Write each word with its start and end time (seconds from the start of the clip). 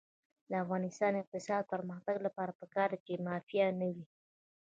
د 0.49 0.51
افغانستان 0.63 1.11
د 1.15 1.19
اقتصادي 1.23 1.69
پرمختګ 1.73 2.15
لپاره 2.27 2.51
پکار 2.61 2.89
ده 2.93 2.97
چې 3.05 3.23
مافیا 3.27 3.67
نه 3.79 3.87
وي. 3.93 4.05